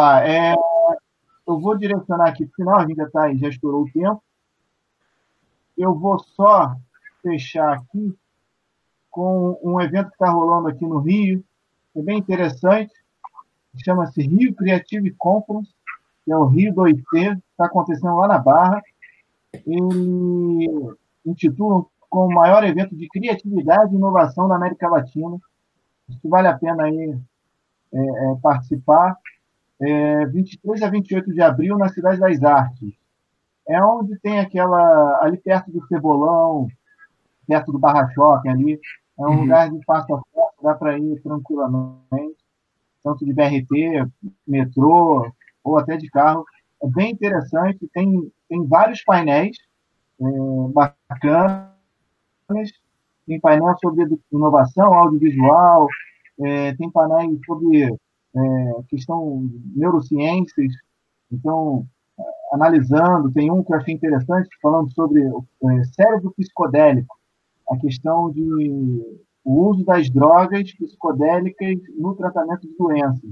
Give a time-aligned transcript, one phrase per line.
[0.00, 0.26] lá.
[0.26, 0.54] É,
[1.46, 4.22] eu vou direcionar aqui para o final, a gente já, tá, já estourou o tempo.
[5.76, 6.76] Eu vou só
[7.22, 8.14] fechar aqui
[9.10, 11.44] com um evento que está rolando aqui no Rio,
[11.96, 12.92] é bem interessante,
[13.84, 15.72] chama-se Rio Creative Conference,
[16.24, 18.80] que é o Rio 2T, está acontecendo lá na Barra.
[19.66, 20.94] Ele
[21.26, 25.36] intitula como o maior evento de criatividade e inovação da América Latina.
[26.08, 27.18] Acho que vale a pena aí
[27.92, 29.16] é, é, participar.
[29.80, 32.94] É, 23 a 28 de abril, na Cidade das Artes.
[33.68, 35.18] É onde tem aquela.
[35.22, 36.68] ali perto do Cebolão,
[37.46, 38.80] perto do Barra Shopping ali.
[39.18, 39.40] É um uhum.
[39.42, 42.36] lugar de fácil acesso, dá para ir tranquilamente,
[43.02, 44.10] tanto de BRT,
[44.46, 45.30] metrô
[45.62, 46.44] ou até de carro.
[46.82, 49.58] É bem interessante, tem, tem vários painéis
[50.20, 50.24] é,
[50.72, 51.70] bacanas,
[53.26, 55.86] tem painel sobre inovação audiovisual,
[56.40, 57.94] é, tem painéis sobre
[58.34, 60.72] é, questão de neurociências,
[61.32, 61.86] então,
[62.52, 67.16] analisando, tem um que eu achei interessante, falando sobre é, cérebro psicodélico,
[67.70, 73.30] a questão de o uso das drogas psicodélicas no tratamento de doenças.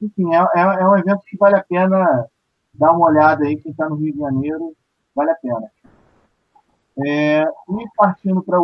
[0.00, 2.26] Enfim, é, é, é um evento que vale a pena
[2.72, 4.74] dar uma olhada aí, quem está no Rio de Janeiro,
[5.14, 5.70] vale a pena.
[7.06, 8.58] É, e partindo para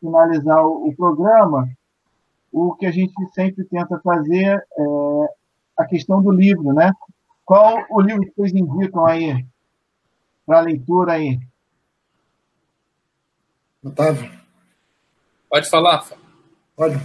[0.00, 1.68] finalizar o, o, programa,
[2.58, 5.26] o que a gente sempre tenta fazer é
[5.76, 6.90] a questão do livro, né?
[7.44, 9.44] Qual o livro que vocês indicam aí
[10.46, 11.38] para leitura aí?
[13.84, 14.30] Otávio.
[15.50, 16.02] Pode falar,
[16.78, 16.98] Olha,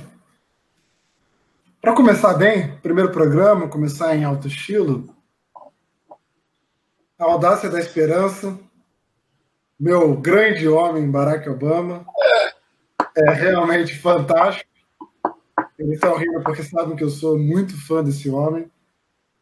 [1.82, 5.14] para começar bem, primeiro programa, começar em alto estilo,
[7.20, 8.58] a audácia da esperança,
[9.78, 12.06] meu grande homem Barack Obama,
[13.18, 14.71] é realmente fantástico.
[15.82, 18.70] Eles estão rindo porque sabem que eu sou muito fã desse homem.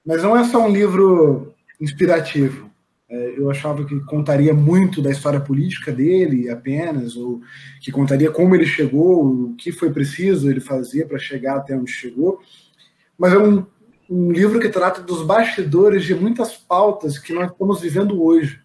[0.06, 2.70] Mas não é só um livro inspirativo.
[3.10, 7.42] É, eu achava que contaria muito da história política dele apenas, ou
[7.82, 11.92] que contaria como ele chegou, o que foi preciso ele fazer para chegar até onde
[11.92, 12.40] chegou.
[13.18, 13.66] Mas é um,
[14.10, 18.62] um livro que trata dos bastidores de muitas pautas que nós estamos vivendo hoje.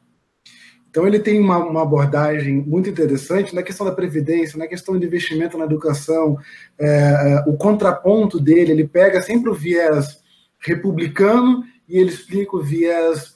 [0.95, 5.05] Então ele tem uma, uma, abordagem muito interessante na questão da previdência, na questão de
[5.05, 6.39] investimento na educação,
[6.79, 10.21] é, é o contraponto dele, ele pega sempre o viés
[10.57, 13.35] republicano e ele explica o viés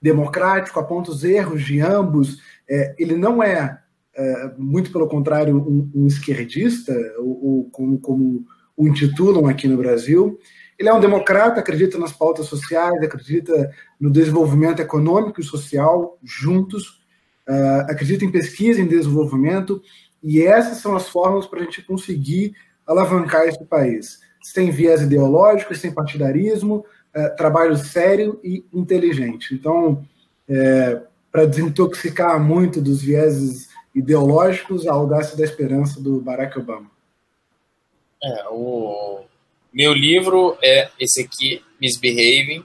[0.00, 2.38] democrático, aponta os erros de ambos.
[2.66, 3.78] É, ele não é,
[4.16, 9.76] é, muito pelo contrário, um, um esquerdista, ou, ou como, como, o intitulam aqui no
[9.76, 10.38] Brasil.
[10.78, 17.00] Ele é um democrata, acredita nas pautas sociais, acredita no desenvolvimento econômico e social juntos,
[17.48, 19.82] uh, acredita em pesquisa, em desenvolvimento,
[20.22, 22.54] e essas são as formas para a gente conseguir
[22.86, 24.20] alavancar esse país.
[24.42, 29.54] Sem viés ideológico, sem partidarismo, é, trabalho sério e inteligente.
[29.54, 30.04] Então,
[30.48, 36.90] é, para desintoxicar muito dos vieses ideológicos, a audácia da esperança do Barack Obama.
[38.22, 39.24] É, o
[39.78, 42.64] meu livro é esse aqui, Misbehaving,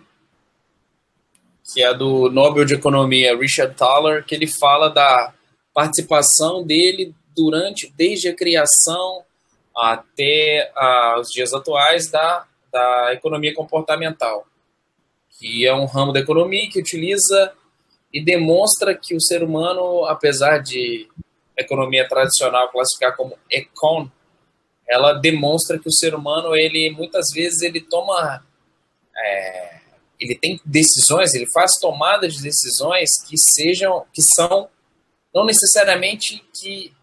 [1.71, 5.31] que é do Nobel de Economia Richard Thaler, que ele fala da
[5.73, 9.23] participação dele durante, desde a criação
[9.75, 14.47] até ah, os dias atuais da da economia comportamental,
[15.37, 17.53] que é um ramo da economia que utiliza
[18.11, 21.07] e demonstra que o ser humano, apesar de
[21.55, 24.09] economia tradicional classificar como econ,
[24.87, 28.43] ela demonstra que o ser humano, ele muitas vezes ele toma,
[29.15, 29.79] é,
[30.19, 34.69] ele tem decisões, ele faz tomadas de decisões que sejam, que são
[35.33, 36.93] não necessariamente que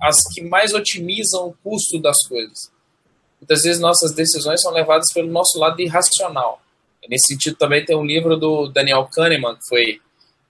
[0.00, 2.70] as que mais otimizam o custo das coisas
[3.40, 6.62] muitas vezes nossas decisões são levadas pelo nosso lado irracional.
[7.08, 10.00] Nesse sentido, também tem um livro do Daniel Kahneman, que foi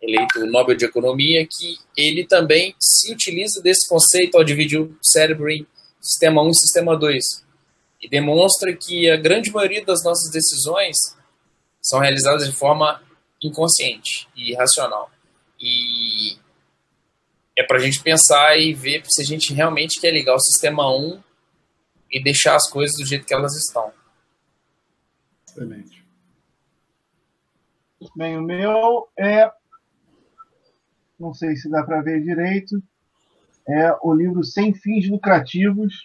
[0.02, 5.48] eleito Nobel de Economia, que ele também se utiliza desse conceito ao dividir o cérebro
[5.48, 5.64] em
[6.00, 7.24] sistema 1 e sistema 2.
[8.00, 10.96] E demonstra que a grande maioria das nossas decisões
[11.82, 13.02] são realizadas de forma
[13.42, 15.10] inconsciente e irracional.
[15.60, 16.38] E
[17.56, 20.90] é para a gente pensar e ver se a gente realmente quer ligar o sistema
[20.94, 21.22] 1
[22.10, 23.92] e deixar as coisas do jeito que elas estão.
[25.46, 26.04] Excelente.
[28.16, 29.50] Bem, o meu é.
[31.18, 32.82] Não sei se dá para ver direito.
[33.70, 36.04] É o livro Sem Fins Lucrativos: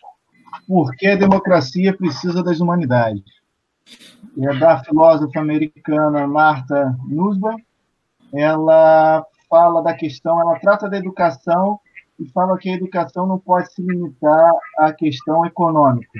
[0.67, 3.23] Por que a Democracia Precisa das Humanidades.
[4.38, 7.57] É da filósofa americana Martha Nussbaum.
[8.31, 11.79] Ela fala da questão, ela trata da educação
[12.19, 16.19] e fala que a educação não pode se limitar à questão econômica.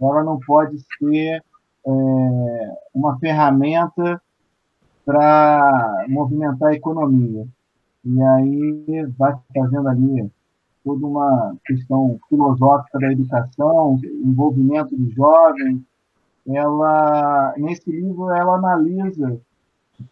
[0.00, 1.42] Ela não pode ser
[1.86, 4.20] é, uma ferramenta
[5.04, 7.46] para movimentar a economia.
[8.04, 10.30] E aí vai fazendo ali
[10.86, 15.82] toda uma questão filosófica da educação, envolvimento dos jovens.
[16.46, 19.36] Ela, nesse livro, ela analisa,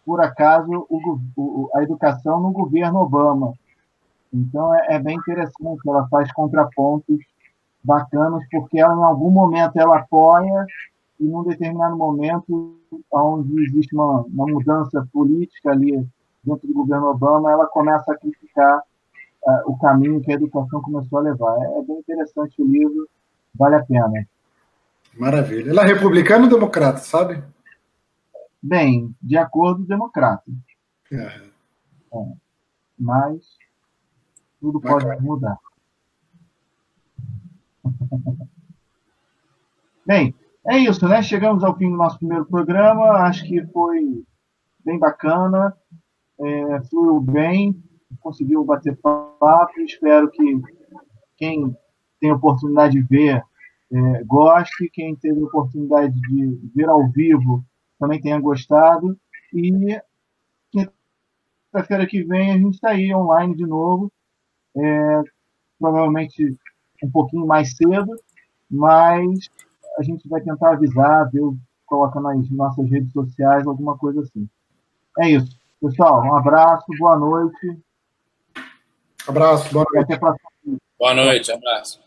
[0.04, 3.52] por acaso, o, o, a educação no governo Obama.
[4.32, 7.20] Então, é, é bem interessante, ela faz contrapontos
[7.84, 10.66] bacanas, porque ela, em algum momento, ela apoia
[11.20, 12.76] e, num determinado momento,
[13.12, 16.04] onde existe uma, uma mudança política ali
[16.42, 18.82] dentro do governo Obama, ela começa a criticar
[19.46, 21.56] uh, o caminho que a educação começou a levar.
[21.56, 23.08] É, bem interessante o livro,
[23.54, 24.26] vale a pena.
[25.14, 25.70] Maravilha.
[25.70, 27.42] Ela é republicana ou democrata, sabe?
[28.62, 30.50] Bem, de acordo, democrata.
[31.12, 31.16] É.
[31.16, 32.32] É.
[32.98, 33.56] Mas
[34.60, 35.58] tudo pode mudar.
[40.06, 40.34] Bem,
[40.66, 41.22] é isso, né?
[41.22, 43.26] Chegamos ao fim do nosso primeiro programa.
[43.26, 44.24] Acho que foi
[44.84, 45.74] bem bacana,
[46.38, 47.82] é, fluiu bem,
[48.24, 49.80] conseguiu bater papo.
[49.80, 50.60] Espero que
[51.36, 51.76] quem
[52.18, 53.44] tem oportunidade de ver
[53.92, 57.62] é, goste, quem teve oportunidade de ver ao vivo
[58.00, 59.16] também tenha gostado.
[59.52, 60.00] E
[60.72, 64.10] quinta-feira que vem a gente está aí online de novo,
[64.76, 65.22] é,
[65.78, 66.56] provavelmente
[67.04, 68.10] um pouquinho mais cedo,
[68.68, 69.48] mas
[69.98, 71.42] a gente vai tentar avisar, ver,
[71.86, 74.48] colocar nas nossas redes sociais, alguma coisa assim.
[75.20, 75.56] É isso.
[75.80, 77.83] Pessoal, um abraço, boa noite.
[79.26, 80.20] Abraço, boa noite.
[80.98, 82.03] Boa noite, abraço.